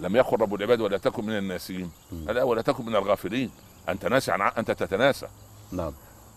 لم 0.00 0.16
يقل 0.16 0.40
رب 0.40 0.54
العباد 0.54 0.80
ولا 0.80 0.98
تكن 0.98 1.26
من 1.26 1.38
الناسين 1.38 1.90
لا 2.12 2.42
ولا 2.42 2.62
تكن 2.62 2.86
من 2.86 2.96
الغافلين. 2.96 3.50
أنت 3.88 4.06
ناسي 4.06 4.32
عن 4.32 4.40
أنت 4.40 4.70
تتناسى. 4.70 5.28
نعم. 5.72 5.92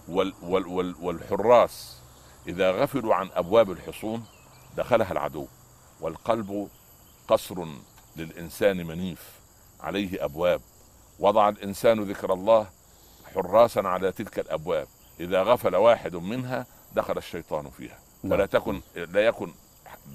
وال 0.08 0.34
وال 0.42 0.68
وال 0.68 0.96
والحراس 1.02 1.98
إذا 2.48 2.72
غفلوا 2.72 3.16
عن 3.16 3.30
أبواب 3.34 3.72
الحصون 3.72 4.26
دخلها 4.78 5.12
العدو 5.12 5.48
والقلب 6.02 6.70
قصر 7.28 7.66
للإنسان 8.16 8.88
منيف 8.88 9.22
عليه 9.82 10.26
أبواب. 10.26 10.62
وضع 11.20 11.50
الإنسان 11.50 12.04
ذكر 12.04 12.34
الله 12.34 12.68
حراسا 13.36 13.80
على 13.80 14.12
تلك 14.12 14.40
الأبواب. 14.40 14.88
إذا 15.20 15.44
غفل 15.44 15.76
واحد 15.76 16.16
منها 16.16 16.66
دخل 16.96 17.18
الشيطان 17.18 17.70
فيها. 17.70 18.00
نعم. 18.24 18.32
ولا 18.34 18.46
تكن 18.46 18.82
لا 18.96 19.22
يكن 19.26 19.52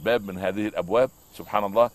باب 0.04 0.26
من 0.26 0.38
هذه 0.38 0.66
الأبواب 0.66 1.10
سبحان 1.38 1.64
الله 1.64 1.90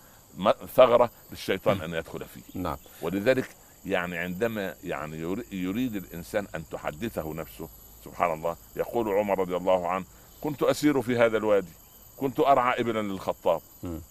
ثغرة 0.76 1.10
للشيطان 1.30 1.80
أن 1.80 1.94
يدخل 1.94 2.24
فيه. 2.24 2.60
نعم. 2.60 2.76
ولذلك 3.02 3.48
يعني 3.86 4.18
عندما 4.18 4.74
يعني 4.84 5.16
يري- 5.16 5.44
يريد 5.52 5.96
الإنسان 5.96 6.46
أن 6.54 6.64
تحدثه 6.70 7.34
نفسه 7.34 7.68
سبحان 8.04 8.32
الله 8.32 8.56
يقول 8.76 9.08
عمر 9.08 9.38
رضي 9.38 9.56
الله 9.56 9.88
عنه 9.88 10.04
كنت 10.40 10.62
أسير 10.62 11.02
في 11.02 11.18
هذا 11.18 11.36
الوادي 11.36 11.72
كنت 12.16 12.40
أرعى 12.40 12.80
إبلا 12.80 13.02
للخطاب. 13.02 13.60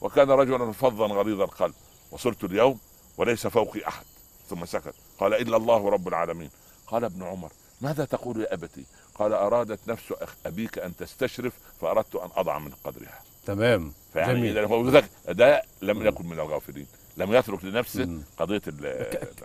وكان 0.02 0.32
رجلا 0.32 0.72
فظا 0.72 1.06
غليظ 1.08 1.42
القلب 1.42 1.74
وصرت 2.12 2.44
اليوم 2.44 2.80
وليس 3.18 3.48
فوقي 3.48 3.88
أحد. 3.88 4.06
ثم 4.50 4.66
سكت 4.66 4.94
قال 5.20 5.34
إلا 5.34 5.58
الله 5.58 5.90
رب 5.90 6.08
العالمين. 6.08 6.50
قال 6.88 7.04
ابن 7.04 7.24
عمر 7.24 7.52
ماذا 7.82 8.06
تقول 8.06 8.42
يا 8.42 8.54
أبتي؟ 8.54 8.86
قال 9.16 9.34
أرادت 9.34 9.80
نفس 9.88 10.12
أخ 10.12 10.34
أبيك 10.46 10.80
أن 10.80 10.96
تستشرف 10.96 11.54
فأردت 11.82 12.16
أن 12.16 12.30
أضع 12.36 12.60
من 12.60 12.72
قدرها. 12.84 13.20
تمام 13.46 13.94
فيعني 14.14 14.34
جميل. 14.34 14.66
هو 14.66 15.02
ده 15.30 15.64
لم 15.82 16.06
يكن 16.06 16.26
من 16.26 16.40
الغافلين 16.40 16.88
لم 17.18 17.34
يترك 17.34 17.66
لنفسه 17.66 18.06
مم. 18.06 18.22
قضية 18.38 18.62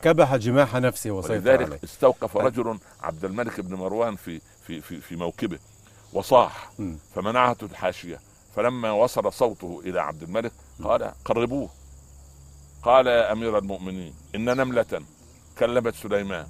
كبح 0.03 0.37
جماح 0.37 0.75
نفسه 0.75 1.11
وسيطر 1.11 1.51
عليه. 1.53 1.65
ولذلك 1.65 1.85
استوقف 1.85 2.37
رجل 2.37 2.79
عبد 3.03 3.25
الملك 3.25 3.61
بن 3.61 3.75
مروان 3.75 4.17
في 4.17 4.41
في 4.67 4.81
في, 4.81 5.01
في 5.01 5.17
موكبه 5.17 5.59
وصاح 6.13 6.71
مم. 6.79 6.99
فمنعته 7.15 7.65
الحاشية. 7.65 8.21
فلما 8.57 8.91
وصل 8.91 9.33
صوته 9.33 9.83
إلى 9.85 10.01
عبد 10.01 10.23
الملك 10.23 10.53
قال 10.85 11.13
قربوه. 11.25 11.71
قال 12.83 13.07
يا 13.07 13.33
أمير 13.33 13.59
المؤمنين 13.59 14.15
إن 14.35 14.45
نملة 14.57 15.03
كلمت 15.59 15.95
سليمان. 15.95 16.47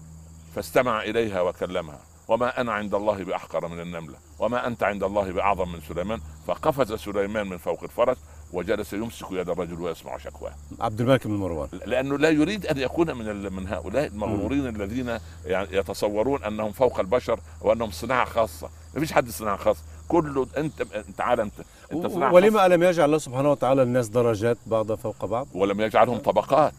فاستمع 0.54 1.02
إليها 1.02 1.40
وكلمها. 1.40 1.99
وما 2.28 2.61
أنا 2.61 2.73
عند 2.73 2.94
الله 2.94 3.25
بأحقر 3.25 3.68
من 3.68 3.80
النملة. 3.80 4.14
وما 4.38 4.66
أنت 4.66 4.82
عند 4.82 5.02
الله 5.02 5.32
بأعظم 5.32 5.73
من 5.73 5.80
سليمان. 5.88 6.20
فقفز 6.46 6.92
سليمان 6.92 7.46
من 7.46 7.56
فوق 7.56 7.82
الفرس 7.82 8.16
وجلس 8.52 8.92
يمسك 8.92 9.26
يد 9.30 9.49
الرجل 9.50 9.80
ويسمع 9.80 10.18
شكواه. 10.18 10.52
عبد 10.80 11.00
الملك 11.00 11.26
بن 11.26 11.32
مروان. 11.32 11.68
لأنه 11.87 12.18
لا 12.18 12.30
يريد 12.30 12.66
أن 12.66 12.78
يكون 12.78 13.18
من 13.18 13.52
من 13.52 13.68
هؤلاء 13.68 14.06
المغرورين 14.06 14.66
الذين 14.66 15.18
يعني 15.44 15.68
يتصورون 15.76 16.44
أنهم 16.44 16.73
فوق 16.73 17.00
البشر 17.00 17.40
وأنهم 17.61 17.90
صناعة 17.90 18.25
خاصة. 18.25 18.68
ما 18.94 19.00
فيش 19.00 19.12
حد 19.12 19.28
صناعة 19.28 19.56
خاصة. 19.56 19.82
كله 20.08 20.46
أنت 20.56 20.82
تعال 21.16 21.40
أنت. 21.40 21.54
أنت 21.92 22.06
صناعة. 22.06 22.32
ولما 22.32 22.68
لم 22.68 22.82
يجعل 22.82 23.06
الله 23.06 23.18
سبحانه 23.18 23.50
وتعالى 23.50 23.82
الناس 23.82 24.08
درجات 24.08 24.58
بعض 24.66 24.92
فوق 24.92 25.25
بعض؟ 25.25 25.46
ولم 25.54 25.80
يجعلهم 25.80 26.18
طبقات. 26.18 26.73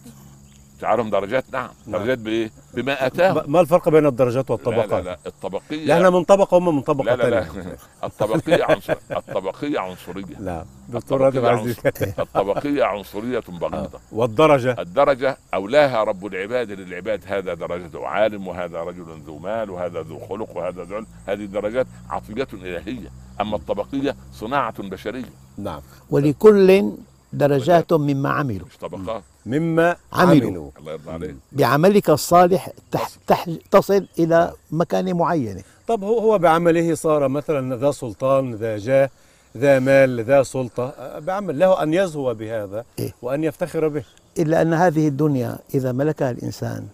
جعلهم 0.81 1.09
درجات؟ 1.09 1.45
نعم. 1.53 1.69
نعم. 1.87 2.01
درجات 2.01 2.17
بايه 2.17 2.51
بما 2.73 3.05
اتاهم 3.07 3.51
ما 3.51 3.61
الفرق 3.61 3.89
بين 3.89 4.05
الدرجات 4.05 4.51
والطبقات؟ 4.51 4.89
لا 4.91 4.95
لا 4.95 5.03
لا. 5.03 5.17
الطبقيه 5.27 5.85
لا 5.85 5.97
إحنا 5.97 6.09
من 6.09 6.23
طبقه 6.23 6.57
هم 6.57 6.75
من 6.75 6.81
طبقه 6.81 7.15
لا 7.15 7.23
لا, 7.23 7.29
لا. 7.29 7.47
الطبقية 8.03 8.63
عنصر 8.63 8.95
الطبقية 9.11 9.79
عنصرية. 9.79 10.39
لا. 10.39 10.65
دكتور 10.89 11.21
راتب 11.21 11.37
الطبقية, 11.37 11.59
عزيز. 11.61 11.79
عنصر... 11.85 12.21
الطبقية 12.21 12.83
عنصرية 12.83 13.43
بغيضة. 13.49 13.99
والدرجة؟ 14.11 14.75
الدرجة 14.79 15.37
أولاها 15.53 16.03
رب 16.03 16.25
العباد 16.25 16.71
للعباد. 16.71 17.23
هذا 17.27 17.53
درجة 17.53 18.07
عالم 18.07 18.47
وهذا 18.47 18.79
رجل 18.79 19.05
ذو 19.25 19.37
مال 19.37 19.69
وهذا 19.69 20.01
ذو 20.01 20.19
خلق 20.19 20.57
وهذا 20.57 20.83
ذو 20.83 20.95
علم. 20.95 21.07
هذه 21.27 21.45
درجات 21.45 21.87
عطية 22.09 22.47
إلهية. 22.53 23.09
أما 23.41 23.55
الطبقية 23.55 24.15
صناعة 24.33 24.81
بشرية. 24.83 25.29
نعم. 25.57 25.81
ولكل 26.09 26.91
درجات 27.33 27.93
مما 27.93 28.29
عملوا. 28.29 28.67
مش 28.67 28.77
طبقات. 28.77 29.23
مما 29.45 29.95
عملوا. 30.13 30.49
عملوا. 30.49 30.69
الله 30.79 30.91
يرضى 30.91 31.11
عليك. 31.11 31.35
بعملك 31.51 32.09
الصالح 32.09 32.69
تح 32.91 33.09
تح 33.27 33.45
تصل 33.71 34.05
إلى 34.19 34.53
مكانة 34.71 35.13
معينة. 35.13 35.63
طب 35.87 36.03
هو 36.03 36.19
هو 36.19 36.37
بعمله 36.37 36.95
صار 36.95 37.27
مثلا 37.27 37.75
ذا 37.75 37.91
سلطان 37.91 38.55
ذا 38.55 38.77
جاه 38.77 39.09
ذا 39.57 39.79
مال 39.79 40.23
ذا 40.23 40.43
سلطة. 40.43 41.19
بعمل 41.19 41.59
له 41.59 41.83
أن 41.83 41.93
يزهو 41.93 42.33
بهذا 42.33 42.85
إيه. 42.99 43.13
وأن 43.21 43.43
يفتخر 43.43 43.87
به. 43.87 44.03
إلا 44.39 44.61
أن 44.61 44.73
هذه 44.73 45.07
الدنيا 45.07 45.57
إذا 45.73 45.91
ملكها 45.91 46.31
الإنسان 46.31 46.87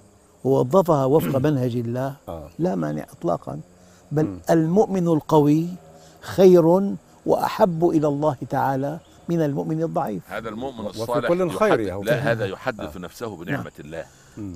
ووظفها 0.44 1.06
وفق 1.06 1.38
منهج 1.38 1.76
الله 1.76 2.16
آه. 2.30 2.50
لا 2.60 2.76
مانع 2.76 3.06
إطلاقا. 3.12 3.60
بل 4.12 4.38
المؤمن 4.50 5.08
القوي 5.08 5.68
خير 6.22 6.96
وأحب 7.26 7.90
إلى 7.90 8.08
الله 8.08 8.36
تعالى 8.50 9.00
من 9.30 9.42
المؤمن 9.42 9.84
الضعيف. 9.84 10.24
هذا 10.28 10.50
المؤمن 10.50 10.86
وفي 10.86 11.02
الصالح 11.02 11.28
كل 11.28 11.52
خير 11.52 11.80
يحدث-. 11.80 12.06
لا 12.06 12.32
هذا 12.32 12.46
يحدث 12.46 12.98
نفسه 12.98 13.36
بنعمة 13.36 13.72
الله. 13.80 14.06
مم. 14.38 14.56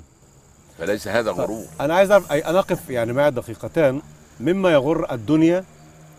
فليس 0.78 1.08
هذا 1.08 1.32
غرور. 1.32 1.66
أنا 1.82 1.96
عايز 1.96 2.12
أعرف 2.12 2.32
أي 2.32 2.42
أقف 2.42 2.90
يعني 2.90 3.14
معي 3.14 3.32
دقيقتان 3.32 4.02
مما 4.40 4.72
يغر 4.72 5.14
الدنيا 5.14 5.66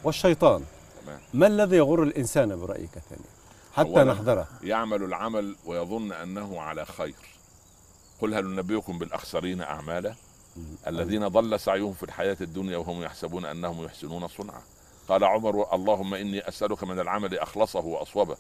والشيطان. 0.05 0.63
تمام. 1.05 1.19
ما 1.35 1.47
الذي 1.47 1.77
يغر 1.77 2.03
الإنسان 2.03 2.57
برأيك 2.57 2.91
ثانيا 3.11 3.37
حتى 3.73 4.05
نحذره. 4.05 4.49
يعمل 4.63 5.03
العمل 5.03 5.57
ويظن 5.67 6.13
أنه 6.13 6.61
على 6.61 6.85
خير. 6.87 7.15
قل 8.21 8.35
هل 8.35 8.45
ننبئكم 8.45 8.99
بالأخسرين 8.99 9.63
أعمالا؟ 9.63 10.15
الذين 10.87 11.29
ضل 11.29 11.61
سعيهم 11.61 11.93
في 11.93 12.03
الحياة 12.03 12.37
الدنيا 12.41 12.77
وهم 12.77 13.03
يحسبون 13.03 13.45
أنهم 13.45 13.85
يحسنون 13.85 14.29
صنعا. 14.29 14.61
قال 15.09 15.25
عمر 15.25 15.75
اللهم 15.75 16.15
إني 16.15 16.49
أسألك 16.49 16.85
من 16.85 17.01
العمل 17.01 17.39
أخلصه 17.39 17.85
وأصوبه. 17.85 18.37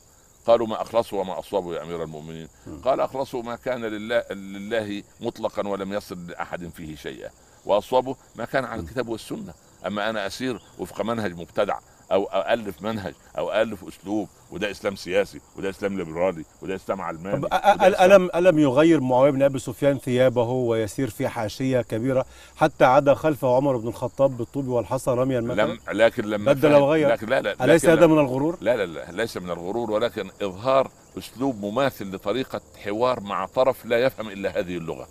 قالوا 0.46 0.66
ما 0.66 0.82
أخلصه 0.82 1.16
وما 1.16 1.38
أصوبه 1.38 1.74
يا 1.74 1.82
أمير 1.82 2.02
المؤمنين. 2.02 2.48
قال 2.84 3.00
أخلصه 3.00 3.42
ما 3.42 3.56
كان 3.56 3.84
لله, 3.84 4.24
لله 4.30 5.02
مطلقا 5.20 5.68
ولم 5.68 5.92
يصل 5.92 6.26
لأحد 6.26 6.68
فيه 6.68 6.96
شيئا. 6.96 7.30
وأصوبه 7.64 8.16
ما 8.36 8.44
كان 8.44 8.64
على 8.64 8.80
الكتاب 8.80 9.08
والسنة. 9.08 9.54
أما 9.86 10.10
أنا 10.10 10.26
أسير 10.26 10.60
وفق 10.78 11.02
منهج 11.02 11.36
مبتدع. 11.40 11.78
أو 12.12 12.28
الف 12.32 12.82
منهج 12.82 13.14
أو 13.38 13.52
الف 13.52 13.84
أسلوب 13.88 14.28
وده 14.50 14.70
إسلام 14.70 14.96
سياسي 14.96 15.40
وده 15.56 15.70
إسلام 15.70 15.98
ليبرالي 15.98 16.44
وده 16.62 16.74
إسلام 16.74 17.00
علماني 17.00 17.36
وده 17.36 18.04
ألم 18.04 18.30
ألم 18.34 18.58
يغير 18.58 19.00
معاوية 19.00 19.30
بن 19.30 19.42
أبي 19.42 19.58
سفيان 19.58 19.98
ثيابه 19.98 20.50
ويسير 20.50 21.10
في 21.10 21.28
حاشية 21.28 21.80
كبيرة 21.80 22.24
حتى 22.56 22.84
عدا 22.84 23.14
خلفه 23.14 23.56
عمر 23.56 23.76
بن 23.76 23.88
الخطاب 23.88 24.36
بالطوب 24.36 24.68
والحصى 24.68 25.10
رميا 25.10 25.40
مثلا 25.40 25.62
لم 25.66 25.78
لكن 25.92 26.24
لما 26.24 26.52
بدل 26.52 26.74
وغير. 26.74 27.08
لكن 27.08 27.28
لا 27.28 27.40
لا 27.40 27.56
لكن 27.60 27.88
هذا 27.88 28.06
من 28.06 28.18
الغرور؟ 28.18 28.58
لا 28.60 28.76
لا 28.76 28.86
لا 28.86 29.12
ليس 29.12 29.36
من 29.36 29.50
الغرور 29.50 29.90
ولكن 29.90 30.30
إظهار 30.42 30.90
أسلوب 31.18 31.64
مماثل 31.64 32.14
لطريقة 32.14 32.60
حوار 32.84 33.20
مع 33.20 33.46
طرف 33.46 33.86
لا 33.86 33.98
يفهم 33.98 34.28
إلا 34.28 34.58
هذه 34.58 34.76
اللغة 34.76 35.08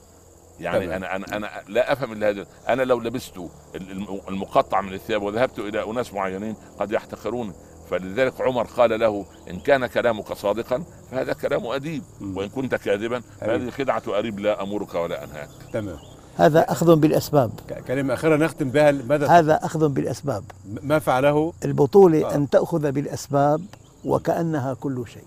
يعني. 0.60 0.96
أنا 0.96 1.16
أنا 1.16 1.26
أنا 1.38 1.50
لا 1.68 1.94
أفهم 1.94 2.12
إلا 2.14 2.30
هذه 2.30 2.46
أنا 2.70 2.82
لو 2.84 3.00
لبست 3.00 3.38
الم- 3.76 4.22
المقطع 4.30 4.82
من 4.82 4.94
الثياب 4.94 5.22
وذهبت 5.24 5.60
إلى 5.60 5.84
أناس 5.92 6.14
معينين 6.14 6.56
قد 6.80 6.92
يحتقروني 6.92 7.54
فلذلك 7.90 8.42
عمر 8.42 8.64
قال 8.64 9.00
له 9.00 9.26
إن 9.50 9.60
كان 9.60 9.86
كلامك 9.88 10.34
صادقا 10.34 10.84
فهذا 11.12 11.34
كلام 11.34 11.66
أديب. 11.68 12.04
وإن 12.22 12.50
كنت 12.50 12.76
كاذبا 12.76 13.22
فهذه 13.42 13.70
خدعة 13.70 14.02
أريب 14.08 14.40
لا 14.40 14.64
أمرك 14.64 14.96
ولا 14.96 15.24
أنهاك. 15.24 15.50
تمام. 15.74 15.98
هذا 16.38 16.60
أخذ 16.60 16.96
بالأسباب. 16.96 17.52
ك- 17.70 17.84
كلمة 17.88 18.14
أخيرة 18.14 18.36
نختم 18.36 18.70
بها 18.70 18.92
ماذا؟ 18.92 19.28
هذا 19.28 19.56
أخذ 19.64 19.90
بالأسباب. 19.90 20.44
ما 20.84 21.00
فعله؟ 21.00 21.54
البطولة 21.66 22.26
آه. 22.32 22.36
أن 22.36 22.50
تأخذ 22.50 22.92
بالأسباب 22.92 23.62
وكأنها 24.06 24.74
كل 24.74 25.04
شيء. 25.08 25.24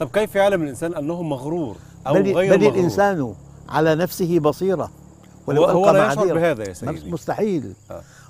طب 0.00 0.08
كيف 0.08 0.34
يعلم 0.34 0.62
الإنسان 0.62 0.94
أنه 0.94 1.22
مغرور 1.22 1.76
أو 2.06 2.14
بل, 2.14 2.32
غير 2.36 2.50
بل 2.56 2.60
مغرور؟ 2.60 2.74
الإنسان 2.78 3.34
على 3.68 3.94
نفسه 3.94 4.38
بصيرة 4.38 4.90
ولو 5.46 5.64
هو, 5.64 5.90
لا 5.90 6.12
يشعر 6.12 6.34
بهذا 6.34 6.68
يا 6.68 6.72
سيدي. 6.72 7.10
مستحيل. 7.10 7.72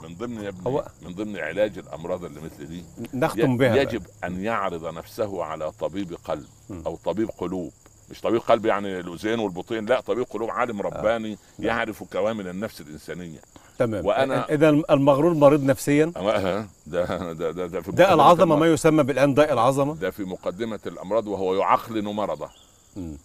من 0.03 0.15
ضمن 0.19 0.43
يا 0.43 0.49
ابني 0.49 0.67
هو- 0.67 0.85
من 1.03 1.15
ضمن 1.15 1.37
علاج 1.37 1.79
الأمراض 1.79 2.25
اللي 2.25 2.41
مثل 2.41 2.67
دي 2.69 2.85
نختم 3.15 3.57
بها 3.57 3.69
بقى. 3.75 3.83
يجب 3.83 4.03
أن 4.25 4.41
يعرض 4.45 4.95
نفسه 4.95 5.45
على 5.45 5.71
طبيب 5.73 6.17
قلب 6.25 6.45
م. 6.71 6.83
أو 6.87 6.97
طبيب 7.05 7.31
قلوب. 7.39 7.73
مش 8.11 8.21
طبيب 8.21 8.41
قلب 8.41 8.67
يعني 8.67 9.01
الأذين 9.01 9.39
والبطين 9.39 9.87
لا 9.87 10.01
طبيب 10.01 10.27
قلوب 10.31 10.51
عالم 10.51 10.83
رباني 10.83 11.39
يعرف 11.59 12.05
كوامن 12.13 12.47
النفس 12.49 12.81
الإنسانية. 12.81 13.39
تمام. 13.79 14.05
وأنا- 14.05 14.51
إذا 14.51 14.69
المغرور 14.69 15.35
مريض 15.35 15.63
نفسيا؟ 15.65 16.13
أما- 16.17 16.19
ها، 16.19 16.67
ده 16.87 17.33
ده 17.33 17.51
ده, 17.51 17.67
ده 17.67 17.81
في 17.81 17.93
داء 17.93 18.13
المرض. 18.15 18.43
ما 18.43 18.67
يسمى 18.67 19.03
بالآن 19.03 19.35
داء 19.35 19.53
العظمة؟ 19.53 19.95
ده 19.95 20.11
في 20.11 20.25
مقدمة 20.25 20.81
الأمراض 20.87 21.27
وهو 21.27 21.55
يعقلن 21.55 22.05
مرضه. 22.05 22.49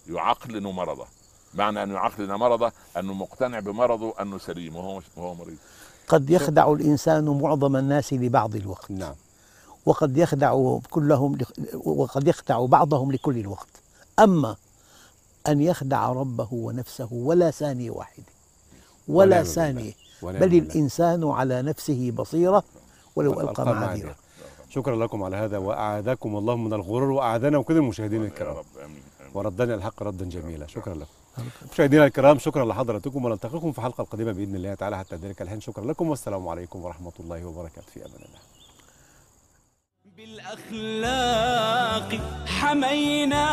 يعقلن 0.10 0.64
مرضه. 0.68 1.06
معنى 1.54 1.84
أن 1.84 1.92
يعقلن 1.92 2.34
مرضه 2.34 2.72
انه 2.98 3.14
مقتنع 3.14 3.60
بمرضه 3.60 4.14
انه 4.22 4.38
سليم 4.38 4.76
وهو 4.76 4.98
مش 4.98 5.04
وهو 5.16 5.36
مريض. 5.36 5.58
قد 6.08 6.30
يخدع 6.30 6.72
الإنسان 6.72 7.26
معظم 7.42 7.76
الناس 7.76 8.14
لبعض 8.14 8.56
الوقت. 8.56 8.92
نعم. 8.92 9.16
وقد 9.86 10.18
يخدع 10.18 10.78
كلهم 10.90 11.38
وقد 11.74 12.28
يخدع 12.28 12.66
بعضهم 12.66 13.12
لكل 13.12 13.38
الوقت. 13.38 13.70
أما 14.20 14.56
أن 15.48 15.62
يخدع 15.62 16.12
ربه 16.12 16.48
ونفسه 16.52 17.10
ولا 17.12 17.52
ثانية 17.52 17.92
واحدة 17.92 18.24
ولا 19.08 19.44
ثانية 19.44 19.94
بل. 20.24 20.44
الإنسان 20.44 21.30
على 21.30 21.62
نفسه 21.62 22.12
بصيرة 22.12 22.64
ولو 23.16 23.42
ألقى 23.42 23.66
معاذيره. 23.66 24.16
شكرا 24.70 24.96
لكم 24.96 25.24
على 25.24 25.38
هذا 25.38 25.58
وأعاذكم 25.58 26.38
الله 26.38 26.56
من 26.56 26.74
الغرور 26.74 27.12
وأعاذنا 27.12 27.58
وكل 27.58 27.78
المشاهدين 27.78 28.22
يا 28.22 28.28
الكرام 28.28 28.56
رب 28.56 28.66
آمين 28.78 29.04
آمين. 29.22 29.32
وردنا 29.34 29.76
الحق 29.76 30.04
ردا 30.04 30.26
جميلا. 30.26 30.68
شكرا 30.68 30.94
لكم. 30.94 31.21
مشاهدينا 31.74 32.06
الكرام 32.06 32.40
شكرا 32.40 32.66
لحضراتكم 32.66 33.26
ونلتقيكم 33.26 33.72
في 33.72 33.78
الحلقة 33.78 34.02
القادمه 34.02 34.32
بإذن 34.32 34.56
الله 34.56 34.74
تعالى. 34.74 34.98
حتى 34.98 35.16
ذلك 35.16 35.42
الحين 35.42 35.62
شكرا 35.62 35.86
لكم 35.86 36.10
والسلام 36.10 36.48
عليكم 36.48 36.86
ورحمة 36.86 37.12
الله 37.20 37.46
وبركاته. 37.46 37.88
في 37.94 38.00
أمان 38.06 38.16
الله. 38.16 38.40
بالأخلاق 40.18 42.10
حمينا 42.46 43.48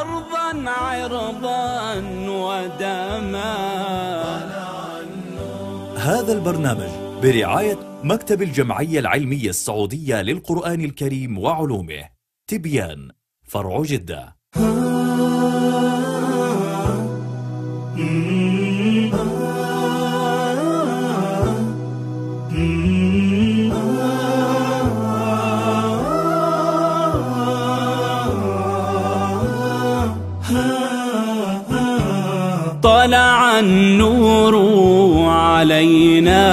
أرضا 0.00 0.70
عرضا 0.70 1.94
ودما. 2.28 3.54
هذا 5.98 6.32
البرنامج 6.32 6.90
برعاية 7.22 7.78
مكتب 8.04 8.42
الجمعية 8.42 8.98
العلمية 9.00 9.48
السعودية 9.48 10.22
للقرآن 10.22 10.80
الكريم 10.80 11.38
وعلومه 11.38 12.08
تبيان 12.46 13.10
فرع 13.42 13.82
جدة. 13.82 14.36
النور 33.60 34.54
علينا 35.30 36.44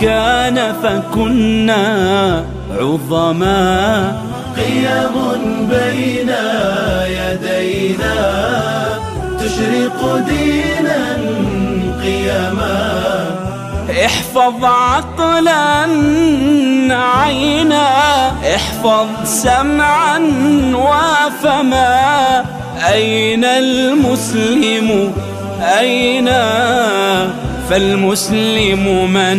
كان 0.00 0.74
فكنا 0.82 2.44
عظما. 2.78 4.30
قيم 4.56 5.14
بين 5.70 6.30
يدينا 7.06 8.18
تشرق 9.40 10.24
دينا 10.28 11.16
قيما 12.02 12.90
احفظ 14.04 14.64
عقلا 14.64 15.86
عينا 16.90 17.88
احفظ 18.54 19.06
سمعا 19.24 20.18
وفما 20.74 22.44
أين 22.92 23.44
المسلم 23.44 25.12
أين 25.60 26.30
فالمسلم 27.70 29.12
من 29.12 29.38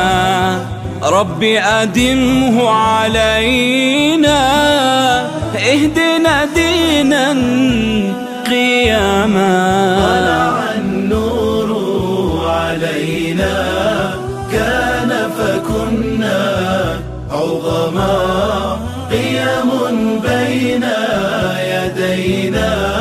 رب 1.02 1.42
أدمه 1.42 2.70
علينا 2.70 4.40
اهدنا 5.56 6.44
دينا 6.54 7.36
قياما. 8.46 9.96
طلع 10.00 10.74
النور 10.74 11.70
علينا. 12.50 13.77
عظما 17.38 18.78
قيم 19.10 19.70
بين 20.20 20.84
يدينا. 21.72 22.97